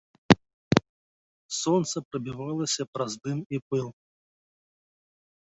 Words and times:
Сонца 1.59 1.95
прабівалася 2.09 2.83
праз 2.95 3.13
дым 3.27 3.39
і 3.59 3.61
пыл. 3.67 3.87